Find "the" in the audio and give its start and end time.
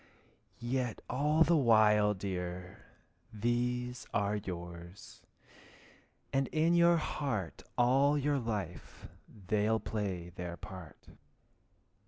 1.43-1.55